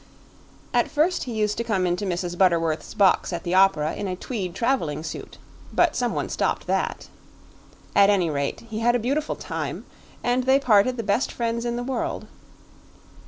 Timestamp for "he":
1.25-1.33, 8.61-8.79